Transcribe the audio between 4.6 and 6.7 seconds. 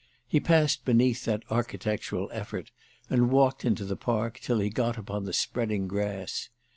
got upon the spreading grass.